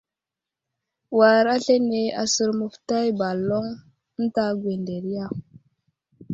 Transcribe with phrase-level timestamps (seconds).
[1.17, 3.65] War aslane aser məfətay baloŋ
[4.17, 5.25] ənta gwənderiya.